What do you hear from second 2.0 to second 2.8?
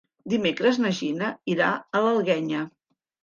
l'Alguenya.